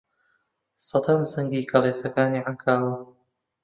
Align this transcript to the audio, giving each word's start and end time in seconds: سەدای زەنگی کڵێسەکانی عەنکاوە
سەدای 0.87 1.27
زەنگی 1.33 1.67
کڵێسەکانی 1.71 2.43
عەنکاوە 2.45 2.93